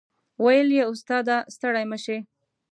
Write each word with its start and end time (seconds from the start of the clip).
وې 0.43 0.57
ویل 0.67 0.89
استاد 0.93 1.25
ه 1.33 1.37
ستړی 1.55 1.85
مه 1.91 1.97
شې. 2.03 2.17